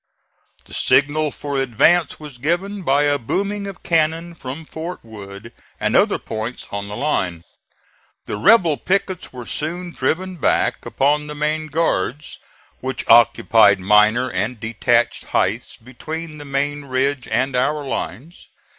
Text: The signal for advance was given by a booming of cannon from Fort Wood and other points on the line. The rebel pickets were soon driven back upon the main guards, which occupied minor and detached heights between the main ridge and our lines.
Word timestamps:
The 0.65 0.73
signal 0.73 1.29
for 1.29 1.61
advance 1.61 2.19
was 2.19 2.39
given 2.39 2.81
by 2.81 3.03
a 3.03 3.19
booming 3.19 3.67
of 3.67 3.83
cannon 3.83 4.33
from 4.33 4.65
Fort 4.65 5.05
Wood 5.05 5.53
and 5.79 5.95
other 5.95 6.17
points 6.17 6.65
on 6.71 6.87
the 6.87 6.95
line. 6.95 7.43
The 8.25 8.35
rebel 8.35 8.77
pickets 8.77 9.31
were 9.31 9.45
soon 9.45 9.91
driven 9.91 10.37
back 10.37 10.87
upon 10.87 11.27
the 11.27 11.35
main 11.35 11.67
guards, 11.67 12.39
which 12.79 13.07
occupied 13.07 13.79
minor 13.79 14.27
and 14.31 14.59
detached 14.59 15.25
heights 15.25 15.77
between 15.77 16.39
the 16.39 16.45
main 16.45 16.85
ridge 16.85 17.27
and 17.27 17.55
our 17.55 17.83
lines. 17.85 18.47